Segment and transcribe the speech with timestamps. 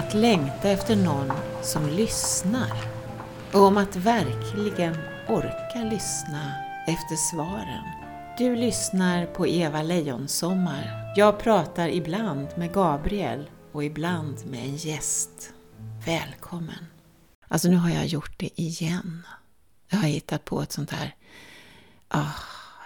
[0.00, 1.32] att längta efter någon
[1.62, 2.72] som lyssnar
[3.52, 4.96] och om att verkligen
[5.28, 6.54] orka lyssna
[6.86, 7.84] efter svaren.
[8.38, 11.12] Du lyssnar på Eva Lejonsommar.
[11.16, 15.52] Jag pratar ibland med Gabriel och ibland med en gäst.
[16.06, 16.86] Välkommen!
[17.48, 19.26] Alltså nu har jag gjort det igen.
[19.88, 21.14] Jag har hittat på ett sånt här
[22.08, 22.34] ah,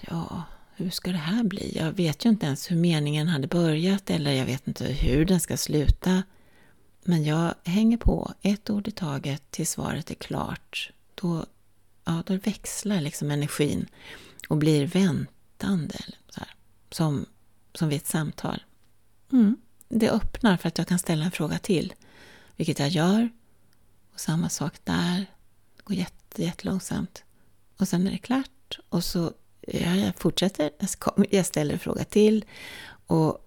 [0.00, 0.42] ja,
[0.76, 1.78] hur ska det här bli?
[1.78, 5.40] Jag vet ju inte ens hur meningen hade börjat eller jag vet inte hur den
[5.40, 6.22] ska sluta.
[7.04, 10.92] Men jag hänger på ett ord i taget tills svaret är klart.
[11.14, 11.46] Då,
[12.04, 13.86] ja, då växlar liksom energin
[14.48, 15.96] och blir väntande.
[16.28, 16.54] Så här,
[16.90, 17.26] som,
[17.74, 18.64] som vid ett samtal.
[19.32, 19.56] Mm,
[19.88, 21.94] det öppnar för att jag kan ställa en fråga till.
[22.56, 23.30] Vilket jag gör.
[24.12, 25.26] Och samma sak där.
[25.76, 27.24] Det går jätte, jättelångsamt.
[27.76, 28.78] Och sen är det klart.
[28.88, 29.32] Och så
[29.70, 30.70] jag fortsätter.
[31.30, 32.44] Jag ställer en fråga till.
[33.06, 33.46] Och,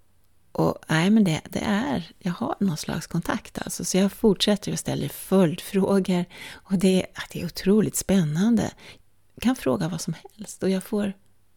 [0.51, 3.85] och nej, men det, det är, jag har någon slags kontakt alltså.
[3.85, 6.25] Så jag fortsätter och ställer följdfrågor.
[6.51, 8.71] Och det, det är otroligt spännande.
[9.35, 11.13] Jag kan fråga vad som helst och jag får,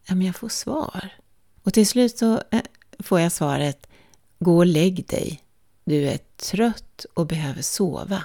[0.07, 1.09] ja, men jag får svar.
[1.63, 2.61] Och till slut så eh,
[2.99, 3.87] får jag svaret
[4.39, 5.43] Gå och lägg dig.
[5.83, 8.23] Du är trött och behöver sova.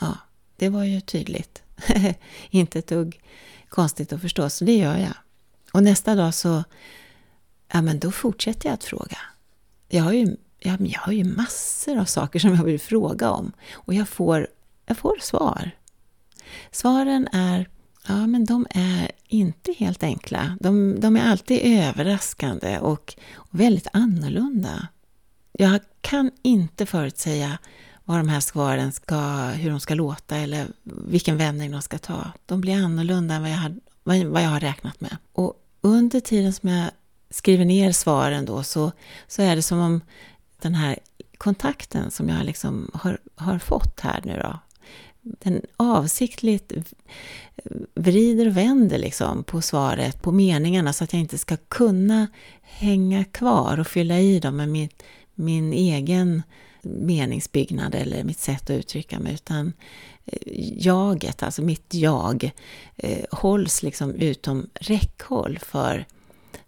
[0.00, 0.18] Ja,
[0.56, 1.62] det var ju tydligt.
[2.50, 3.20] Inte ett dugg
[3.68, 5.14] konstigt att förstå, så det gör jag.
[5.72, 6.64] Och nästa dag så,
[7.72, 9.18] ja men då fortsätter jag att fråga.
[9.88, 13.52] Jag har ju, ja, jag har ju massor av saker som jag vill fråga om
[13.72, 14.48] och jag får,
[14.86, 15.70] jag får svar.
[16.70, 17.68] Svaren är,
[18.08, 20.56] ja men de är inte helt enkla.
[20.60, 24.88] De, de är alltid överraskande och, och väldigt annorlunda.
[25.52, 27.58] Jag kan inte förutsäga
[28.04, 32.32] vad de här svaren ska, hur de ska låta eller vilken vändning de ska ta.
[32.46, 33.76] De blir annorlunda än vad jag, har,
[34.24, 35.16] vad jag har räknat med.
[35.32, 36.90] Och under tiden som jag
[37.30, 38.92] skriver ner svaren då så,
[39.26, 40.00] så är det som om
[40.62, 40.98] den här
[41.38, 44.58] kontakten som jag liksom har, har fått här nu då,
[45.22, 46.72] den avsiktligt
[47.94, 52.26] vrider och vänder liksom på svaret, på meningarna så att jag inte ska kunna
[52.62, 54.88] hänga kvar och fylla i dem med min,
[55.34, 56.42] min egen
[56.82, 59.72] meningsbyggnad eller mitt sätt att uttrycka mig, utan
[60.76, 62.50] jaget, alltså mitt jag,
[62.96, 66.06] eh, hålls liksom utom räckhåll för,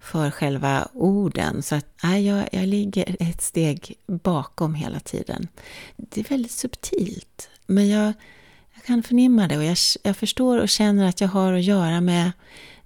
[0.00, 1.62] för själva orden.
[1.62, 5.48] Så att nej, jag, jag ligger ett steg bakom hela tiden.
[5.96, 8.12] Det är väldigt subtilt, men jag,
[8.74, 12.00] jag kan förnimma det och jag, jag förstår och känner att jag har att göra
[12.00, 12.32] med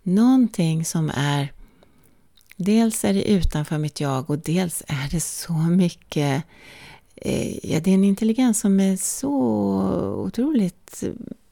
[0.03, 1.53] någonting som är
[2.57, 6.45] Dels är det utanför mitt jag och dels är det så mycket
[7.17, 9.33] Eh, ja, det är en intelligens som är så
[10.27, 11.03] otroligt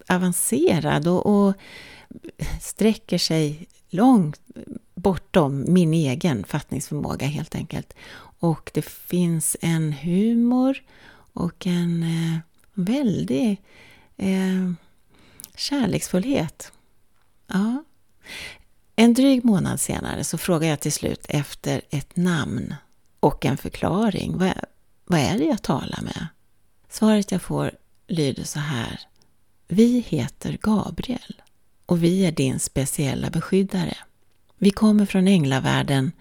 [0.08, 1.54] avancerad och, och
[2.60, 4.40] sträcker sig långt
[4.94, 7.94] bortom min egen fattningsförmåga helt enkelt.
[8.40, 10.82] Och det finns en humor
[11.32, 12.38] och en eh,
[12.74, 13.62] väldig
[14.16, 14.72] eh,
[15.56, 16.72] kärleksfullhet.
[17.46, 17.84] Ja.
[18.96, 22.74] En dryg månad senare så frågar jag till slut efter ett namn
[23.20, 24.38] och en förklaring.
[24.38, 24.54] Vad,
[25.04, 26.26] vad är det jag talar med?
[26.88, 27.70] Svaret jag får
[28.06, 29.00] lyder så här.
[29.68, 31.42] Vi heter Gabriel
[31.86, 33.96] och vi är din speciella beskyddare.
[34.58, 36.12] Vi kommer från änglavärlden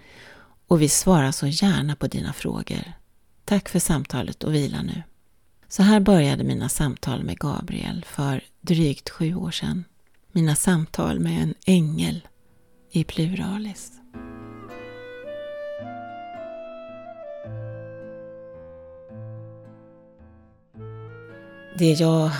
[0.67, 2.93] och vi svarar så gärna på dina frågor.
[3.45, 5.03] Tack för samtalet och vila nu.
[5.67, 9.83] Så här började mina samtal med Gabriel för drygt sju år sedan.
[10.31, 12.27] Mina samtal med en ängel
[12.91, 13.91] i pluralis.
[21.77, 22.31] Det jag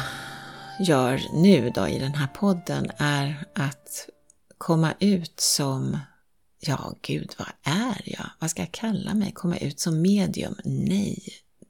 [0.80, 4.10] gör nu då i den här podden är att
[4.58, 5.98] komma ut som,
[6.60, 8.26] ja gud vad är jag?
[8.40, 9.32] Vad ska jag kalla mig?
[9.32, 10.56] Komma ut som medium?
[10.64, 11.24] Nej,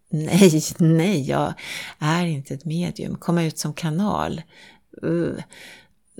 [0.10, 1.54] nej, nej, jag
[2.00, 3.15] är inte ett medium.
[3.15, 4.42] Komma ut som kanal?
[5.04, 5.38] Uh,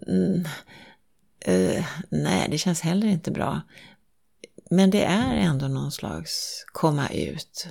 [0.10, 0.46] uh,
[1.48, 3.62] uh, nej, det känns heller inte bra.
[4.70, 7.68] Men det är ändå någon slags komma ut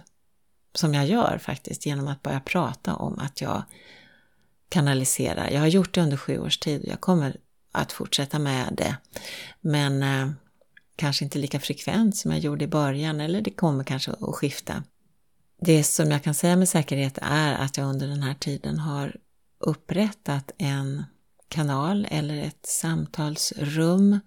[0.74, 3.62] som jag gör faktiskt genom att börja prata om att jag
[4.68, 5.50] kanaliserar.
[5.50, 7.36] Jag har gjort det under sju års tid och jag kommer
[7.72, 8.96] att fortsätta med det.
[9.60, 10.30] Men eh,
[10.96, 14.82] kanske inte lika frekvent som jag gjorde i början eller det kommer kanske att skifta.
[15.60, 19.16] Det som jag kan säga med säkerhet är att jag under den här tiden har
[19.58, 21.04] upprättat en
[21.48, 24.20] kanal eller ett samtalsrum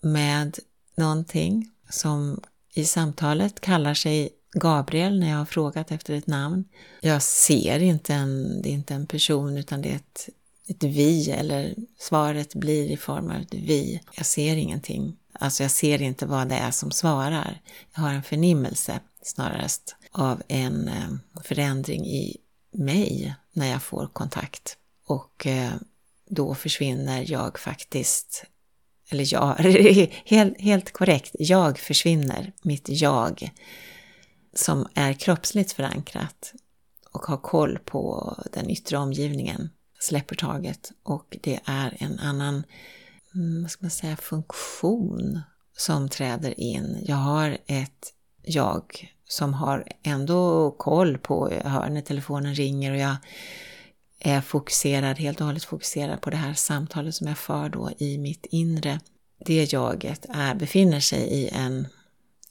[0.00, 0.58] med
[0.96, 2.40] någonting som
[2.74, 6.64] i samtalet kallar sig Gabriel när jag har frågat efter ett namn.
[7.00, 10.28] Jag ser inte en, det är inte en person utan det är ett,
[10.68, 14.00] ett vi eller svaret blir i form av ett vi.
[14.16, 15.16] Jag ser ingenting.
[15.32, 17.60] Alltså jag ser inte vad det är som svarar.
[17.94, 22.36] Jag har en förnimmelse snarast av en eh, förändring i
[22.72, 24.76] mig när jag får kontakt.
[25.06, 25.72] Och eh,
[26.28, 28.44] då försvinner jag faktiskt,
[29.10, 29.54] eller jag,
[30.24, 33.50] helt, helt korrekt, jag försvinner, mitt jag
[34.54, 36.52] som är kroppsligt förankrat
[37.12, 39.70] och har koll på den yttre omgivningen
[40.00, 42.64] släpper taget och det är en annan,
[43.34, 45.40] mm, vad ska man säga, funktion
[45.76, 46.98] som träder in.
[47.02, 48.12] Jag har ett
[48.42, 53.16] jag som har ändå koll på, jag hör när telefonen ringer och jag
[54.18, 58.18] är fokuserad, helt och hållet fokuserad på det här samtalet som jag för då i
[58.18, 59.00] mitt inre.
[59.46, 61.86] Det jaget är, befinner sig i en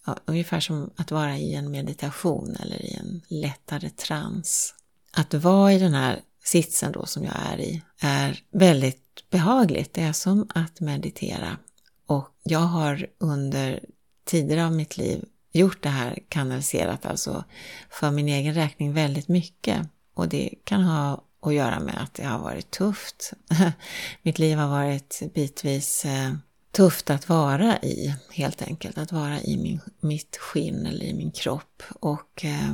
[0.09, 4.73] ja, ungefär som att vara i en meditation eller i en lättare trans.
[5.11, 9.94] Att vara i den här sitsen då som jag är i är väldigt behagligt.
[9.94, 11.57] Det är som att meditera.
[12.06, 13.79] Och jag har under
[14.25, 17.44] tider av mitt liv gjort det här kanaliserat alltså
[17.89, 19.88] för min egen räkning väldigt mycket.
[20.13, 23.33] Och det kan ha att göra med att det har varit tufft.
[24.21, 26.33] Mitt liv har varit bitvis eh,
[26.80, 28.98] tufft att vara i, helt enkelt.
[28.98, 31.84] Att vara i min, mitt skinn eller i min kropp.
[32.00, 32.74] Och eh,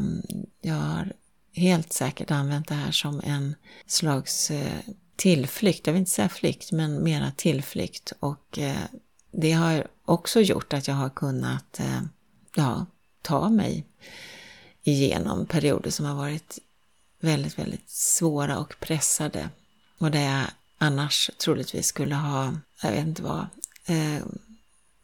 [0.61, 1.13] jag har
[1.53, 3.55] helt säkert använt det här som en
[3.85, 4.79] slags eh,
[5.15, 5.87] tillflykt.
[5.87, 8.13] Jag vill inte säga flykt, men mera tillflykt.
[8.19, 8.77] Och eh,
[9.31, 12.01] det har också gjort att jag har kunnat eh,
[12.55, 12.85] ja,
[13.21, 13.85] ta mig
[14.83, 16.59] igenom perioder som har varit
[17.21, 19.49] väldigt, väldigt svåra och pressade.
[19.97, 20.45] Och där jag
[20.77, 23.47] annars troligtvis skulle ha, jag vet inte vad,
[23.85, 24.25] eh,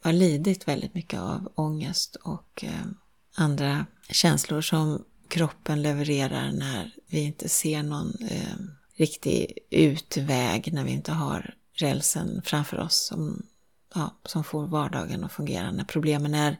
[0.02, 2.86] har lidit väldigt mycket av ångest och eh,
[3.34, 8.56] andra känslor som kroppen levererar när vi inte ser någon eh,
[8.96, 13.46] riktig utväg, när vi inte har rälsen framför oss som,
[13.94, 16.56] ja, som får vardagen att fungera, när problemen är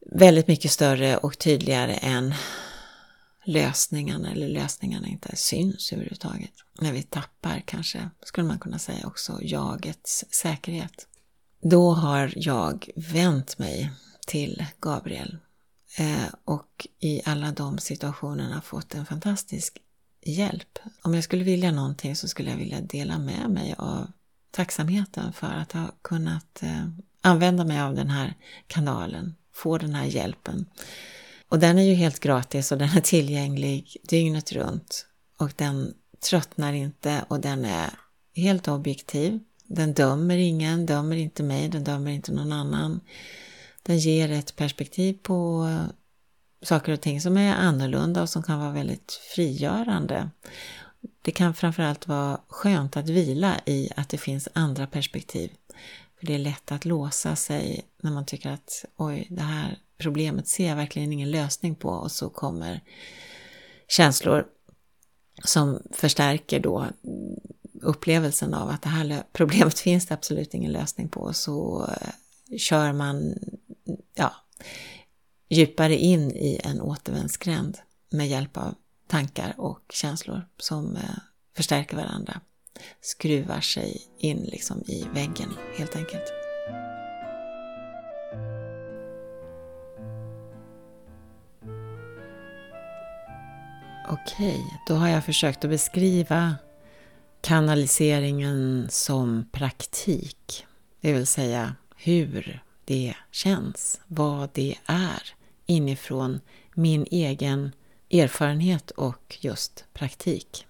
[0.00, 2.34] väldigt mycket större och tydligare än
[3.44, 6.52] lösningarna eller lösningarna inte syns överhuvudtaget.
[6.80, 11.06] När vi tappar kanske, skulle man kunna säga också, jagets säkerhet.
[11.66, 13.90] Då har jag vänt mig
[14.26, 15.38] till Gabriel
[15.98, 19.78] eh, och i alla de situationerna fått en fantastisk
[20.22, 20.78] hjälp.
[21.02, 24.06] Om jag skulle vilja någonting så skulle jag vilja dela med mig av
[24.50, 26.86] tacksamheten för att ha kunnat eh,
[27.20, 28.34] använda mig av den här
[28.66, 30.66] kanalen, få den här hjälpen.
[31.48, 35.06] Och den är ju helt gratis och den är tillgänglig dygnet runt
[35.38, 35.94] och den
[36.30, 37.90] tröttnar inte och den är
[38.34, 39.40] helt objektiv.
[39.74, 43.00] Den dömer ingen, dömer inte mig, den dömer inte någon annan.
[43.82, 45.68] Den ger ett perspektiv på
[46.62, 50.30] saker och ting som är annorlunda och som kan vara väldigt frigörande.
[51.22, 55.50] Det kan framförallt vara skönt att vila i att det finns andra perspektiv.
[56.18, 60.48] För Det är lätt att låsa sig när man tycker att oj, det här problemet
[60.48, 62.80] ser jag verkligen ingen lösning på och så kommer
[63.88, 64.46] känslor
[65.44, 66.86] som förstärker då
[67.84, 72.92] upplevelsen av att det här problemet finns det absolut ingen lösning på så eh, kör
[72.92, 73.34] man
[74.14, 74.32] ja,
[75.48, 77.78] djupare in i en återvändsgränd
[78.10, 78.74] med hjälp av
[79.08, 81.02] tankar och känslor som eh,
[81.56, 82.40] förstärker varandra.
[83.00, 86.32] Skruvar sig in liksom i väggen helt enkelt.
[94.08, 96.56] Okej, då har jag försökt att beskriva
[97.44, 100.66] kanaliseringen som praktik.
[101.00, 105.34] Det vill säga hur det känns, vad det är
[105.66, 106.40] inifrån
[106.74, 107.72] min egen
[108.10, 110.66] erfarenhet och just praktik.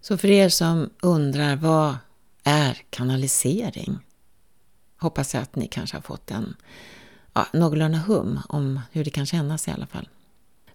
[0.00, 1.96] Så för er som undrar vad
[2.44, 3.98] är kanalisering?
[4.98, 6.56] Hoppas jag att ni kanske har fått en
[7.32, 10.08] ja, någorlunda hum om hur det kan kännas i alla fall.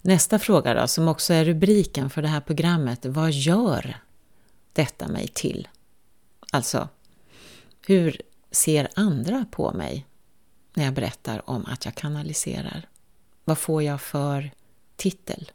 [0.01, 3.05] Nästa fråga då, som också är rubriken för det här programmet.
[3.05, 4.04] Vad gör
[4.75, 5.67] detta mig till?
[6.51, 6.89] Alltså,
[7.87, 10.05] hur ser andra på mig
[10.73, 12.89] när jag berättar om att jag kanaliserar?
[13.43, 14.51] Vad får jag för
[14.95, 15.51] titel?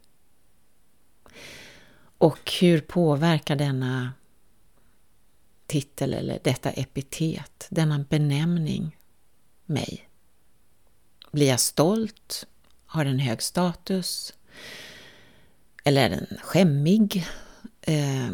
[2.17, 4.13] Och hur påverkar denna
[5.67, 8.97] titel eller detta epitet, denna benämning
[9.65, 10.09] mig?
[11.31, 12.47] Blir jag stolt?
[12.85, 14.33] Har den hög status?
[15.83, 17.27] Eller är den skämmig?
[17.81, 18.29] Eh,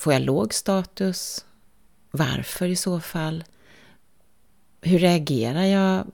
[0.00, 1.44] får jag låg status?
[2.10, 3.44] Varför i så fall?
[4.80, 6.06] Hur reagerar jag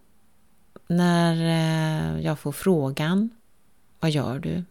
[0.87, 3.31] när eh, jag får frågan?
[4.01, 4.65] Vad gör du?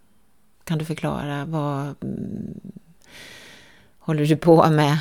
[0.63, 2.59] Kan du förklara vad mm,
[3.99, 4.99] håller du på med?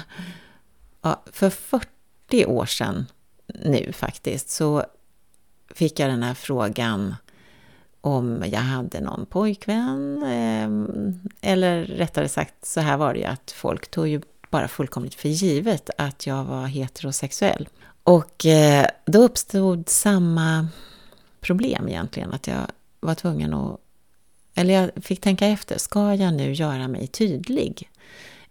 [1.03, 3.07] Ja, för 40 år sedan
[3.47, 4.85] nu faktiskt så
[5.75, 7.15] fick jag den här frågan
[8.07, 10.23] om jag hade någon pojkvän.
[10.27, 14.21] Ehm, eller rättare sagt, så här var det ju att folk tog ju
[14.51, 17.69] bara fullkomligt för givet att jag var heterosexuell.
[18.03, 20.69] Och eh, då uppstod samma
[21.41, 22.67] problem egentligen, att jag
[23.01, 23.81] var tvungen att...
[24.55, 27.91] Eller jag fick tänka efter, ska jag nu göra mig tydlig?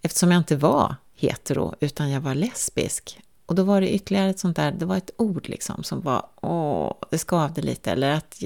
[0.02, 3.20] Eftersom jag inte var hetero, utan jag var lesbisk.
[3.46, 6.26] Och då var det ytterligare ett sånt där, det var ett ord liksom som var,
[6.42, 8.44] åh, det skavde lite, eller att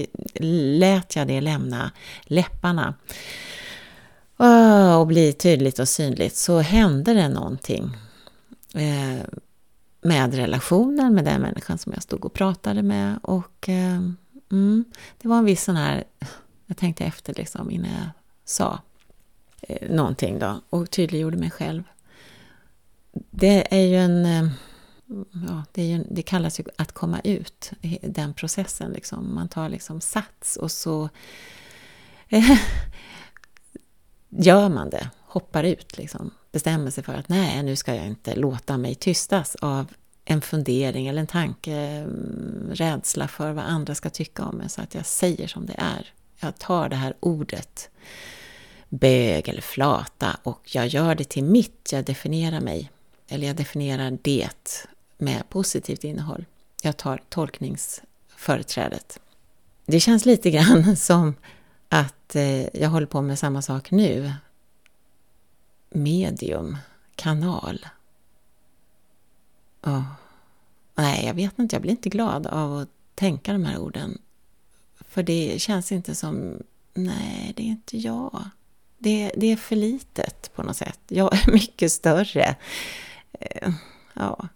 [0.78, 1.90] lät jag det lämna
[2.22, 2.94] läpparna?
[4.98, 6.36] Och bli tydligt och synligt.
[6.36, 7.96] Så hände det någonting
[8.74, 9.24] eh,
[10.00, 13.18] med relationen med den människan som jag stod och pratade med.
[13.22, 14.00] Och eh,
[14.50, 14.84] mm,
[15.18, 16.04] det var en viss sån här,
[16.66, 18.08] jag tänkte efter liksom innan jag
[18.44, 18.78] sa
[19.60, 21.82] eh, någonting då och tydliggjorde mig själv.
[23.30, 24.50] Det är ju en eh,
[25.48, 27.72] ja, det, ju, det, kallas ju att komma ut,
[28.02, 28.92] den processen.
[28.92, 29.34] Liksom.
[29.34, 31.08] Man tar liksom sats och så
[34.28, 36.30] gör man det, hoppar ut, liksom.
[36.52, 39.86] bestämmer sig för att nej, nu ska jag inte låta mig tystas av
[40.24, 44.82] en fundering eller en tanke, mm, rädsla för vad andra ska tycka om mig, så
[44.82, 46.12] att jag säger som det är.
[46.40, 47.90] Jag tar det här ordet,
[48.88, 52.90] bög eller flata, och jag gör det till mitt, jag definierar mig,
[53.28, 54.48] eller jag definierar det
[55.18, 56.44] med positivt innehåll.
[56.82, 59.20] Jag tar tolkningsföreträdet.
[59.86, 61.34] Det känns lite grann som
[61.88, 64.32] att eh, jag håller på med samma sak nu.
[65.90, 66.76] Medium,
[67.14, 67.86] kanal.
[69.82, 70.02] Oh.
[70.94, 74.18] Nej, jag vet inte, jag blir inte glad av att tänka de här orden.
[75.08, 76.62] För det känns inte som,
[76.94, 78.48] nej, det är inte jag.
[78.98, 81.00] Det, det är för litet på något sätt.
[81.08, 82.56] Jag är mycket större.
[83.32, 83.72] Eh,
[84.14, 84.48] ja.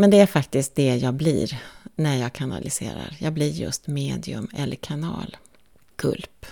[0.00, 1.62] Men det är faktiskt det jag blir
[1.96, 3.16] när jag kanaliserar.
[3.20, 5.36] Jag blir just medium eller kanal.
[5.96, 6.46] Kulp.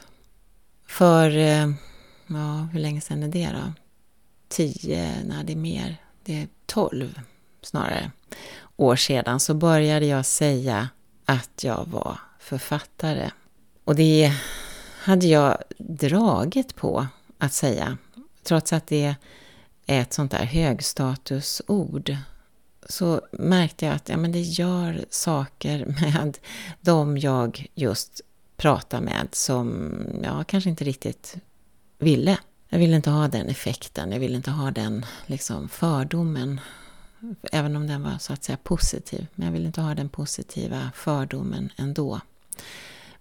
[0.86, 1.70] För, eh,
[2.26, 3.72] ja, hur länge sedan är det då?
[4.48, 7.20] Tio, nej det är mer, det är tolv
[7.62, 8.10] snarare,
[8.76, 10.88] år sedan så började jag säga
[11.24, 13.30] att jag var författare.
[13.84, 14.32] Och det
[15.02, 17.06] hade jag dragit på
[17.38, 17.98] att säga,
[18.42, 19.14] trots att det
[19.86, 22.16] är ett sånt där högstatusord
[22.88, 26.38] så märkte jag att ja, men det gör saker med
[26.80, 28.20] dem jag just
[28.56, 31.36] pratar med som jag kanske inte riktigt
[31.98, 32.38] ville.
[32.68, 36.60] Jag ville inte ha den effekten, jag ville inte ha den liksom, fördomen.
[37.52, 39.26] Även om den var så att säga positiv.
[39.34, 42.20] Men jag ville inte ha den positiva fördomen ändå.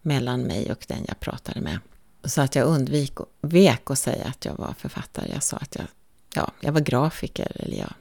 [0.02, 1.80] Mellan mig och den jag pratade med.
[2.24, 5.32] Så att jag undvek vek att säga att jag var författare.
[5.34, 5.86] Jag sa att jag,
[6.34, 7.94] ja, jag var grafiker eller jag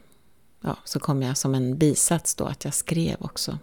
[0.65, 3.59] ja, så kom jag som en bisats då att jag skrev också.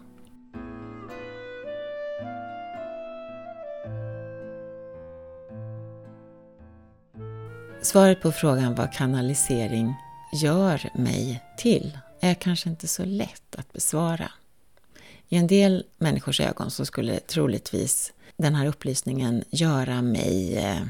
[7.82, 9.94] Svaret på frågan vad kanalisering
[10.32, 14.30] gör mig till är kanske inte så lätt att besvara.
[15.28, 20.82] I en del människors ögon så skulle troligtvis den här upplysningen göra mig eh,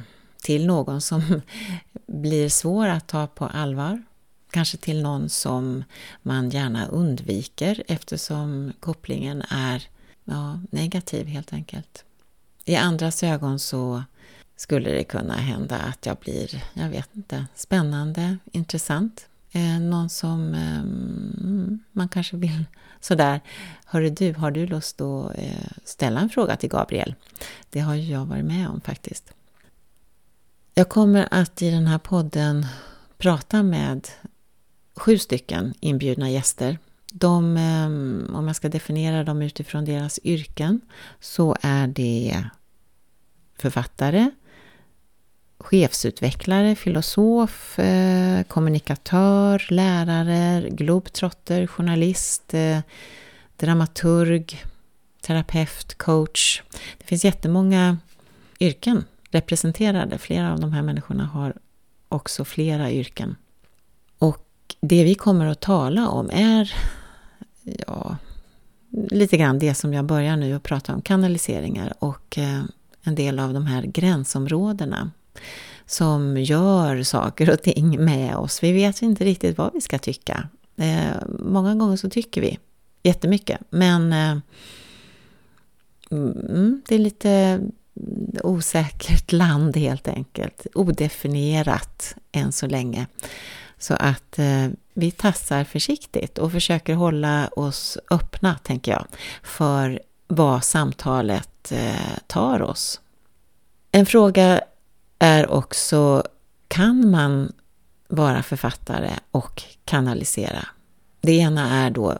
[0.42, 1.40] till någon som
[2.06, 4.02] blir svår att ta på allvar
[4.52, 5.84] Kanske till någon som
[6.22, 9.82] man gärna undviker eftersom kopplingen är
[10.24, 12.04] ja, negativ helt enkelt.
[12.64, 14.02] I andras ögon så
[14.56, 19.28] skulle det kunna hända att jag blir, jag vet inte, spännande, intressant.
[19.52, 20.82] Eh, någon som eh,
[21.92, 22.64] man kanske vill
[23.00, 23.40] sådär,
[23.84, 27.14] hörru du, har du lust att eh, ställa en fråga till Gabriel?
[27.70, 29.32] Det har ju jag varit med om faktiskt.
[30.74, 32.66] Jag kommer att i den här podden
[33.18, 34.08] prata med
[35.02, 36.78] sju stycken inbjudna gäster
[37.12, 40.80] De, ehm, om jag ska definiera dem utifrån deras yrken,
[41.20, 42.44] så är det
[43.58, 44.30] författare,
[45.58, 52.78] chefsutvecklare, filosof, eh, kommunikatör, lärare, globetrotter, journalist, eh,
[53.56, 54.64] dramaturg,
[55.20, 56.62] terapeut, coach.
[56.98, 57.98] Det finns jättemånga
[58.60, 60.18] yrken representerade.
[60.18, 61.54] Flera av de här människorna har
[62.08, 63.36] också flera yrken.
[64.80, 66.74] Det vi kommer att tala om är
[67.86, 68.16] ja,
[68.90, 72.62] lite grann det som jag börjar nu att prata om, kanaliseringar och eh,
[73.02, 75.10] en del av de här gränsområdena
[75.86, 78.62] som gör saker och ting med oss.
[78.62, 80.48] Vi vet inte riktigt vad vi ska tycka.
[80.76, 82.58] Eh, många gånger så tycker vi
[83.02, 84.38] jättemycket, men eh,
[86.10, 87.60] mm, mm, det är lite
[88.42, 90.66] osäkert land helt enkelt.
[90.74, 93.06] Odefinierat än så länge.
[93.82, 99.06] Så att eh, vi tassar försiktigt och försöker hålla oss öppna, tänker jag,
[99.42, 103.00] för vad samtalet eh, tar oss.
[103.92, 104.60] En fråga
[105.18, 106.24] är också,
[106.68, 107.52] kan man
[108.08, 110.66] vara författare och kanalisera?
[111.20, 112.18] Det ena är då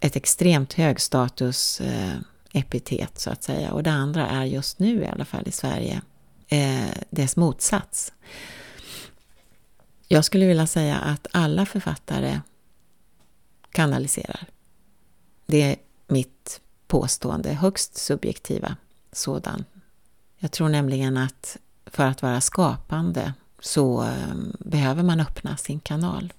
[0.00, 2.14] ett extremt högstatus eh,
[2.52, 6.02] epitet så att säga och det andra är just nu i alla fall i Sverige
[6.48, 8.12] eh, dess motsats.
[10.12, 12.40] Jag skulle vilja säga att alla författare
[13.70, 14.46] kanaliserar.
[15.46, 15.76] Det är
[16.06, 18.76] mitt påstående, högst subjektiva
[19.12, 19.64] sådan.
[20.38, 26.32] Jag tror nämligen att för att vara skapande så ehm, behöver man öppna sin kanal.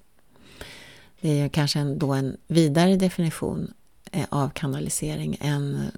[1.20, 3.74] Det är kanske då en vidare definition
[4.12, 5.90] eh, av kanalisering än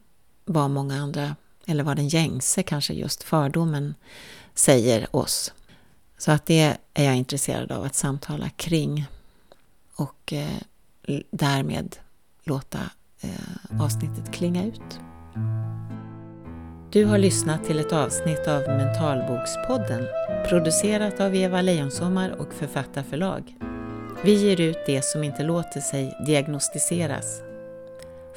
[0.44, 3.94] vad många andra, eller vad den gängse kanske just fördomen
[4.54, 5.52] säger oss.
[6.18, 9.06] Så att det är jag intresserad av att samtala kring
[9.96, 10.62] och eh,
[11.30, 11.96] därmed
[12.44, 12.78] låta
[13.20, 15.00] eh, avsnittet klinga ut.
[16.92, 20.06] Du har lyssnat till ett avsnitt av Mentalbokspodden
[20.48, 23.56] producerat av Eva Lejonsommar och Författarförlag.
[24.24, 27.40] Vi ger ut det som inte låter sig diagnostiseras.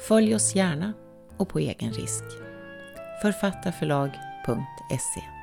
[0.08, 0.92] Följ oss gärna
[1.36, 2.24] och på egen risk.
[3.22, 5.37] Författarförlag.se